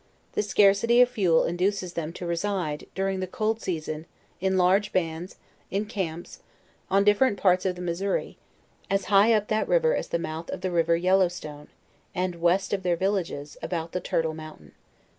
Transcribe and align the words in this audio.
The 0.33 0.41
scarcity 0.41 0.99
of 1.01 1.09
fuel 1.09 1.43
induces 1.43 1.93
them 1.93 2.11
to 2.13 2.25
reside, 2.25 2.87
during 2.95 3.19
the 3.19 3.27
cold 3.27 3.61
season, 3.61 4.07
in 4.39 4.57
large 4.57 4.91
bands, 4.91 5.35
in 5.69 5.85
camps, 5.85 6.39
on 6.89 7.03
different 7.03 7.37
parts 7.37 7.67
of 7.67 7.75
the 7.75 7.83
Missouri, 7.83 8.35
as 8.89 9.05
high 9.13 9.31
up 9.31 9.47
that 9.49 9.67
riv 9.67 9.85
er 9.85 9.93
as 9.95 10.07
the 10.07 10.17
mouth 10.17 10.49
of 10.49 10.61
the 10.61 10.71
river 10.71 10.97
Yellow 10.97 11.27
Stone, 11.27 11.67
and 12.15 12.41
west 12.41 12.73
of 12.73 12.81
their 12.81 12.95
villages, 12.95 13.57
about 13.61 13.91
the 13.91 14.01
Turtle 14.01 14.33
mountain. 14.33 14.71